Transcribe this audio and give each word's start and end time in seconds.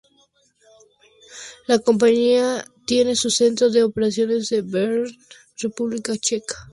La 1.67 1.77
compañía 1.77 2.65
tiene 2.87 3.15
su 3.15 3.29
centro 3.29 3.69
de 3.69 3.83
operaciones 3.83 4.51
en 4.51 4.67
Brno, 4.71 5.07
República 5.59 6.17
Checa. 6.17 6.55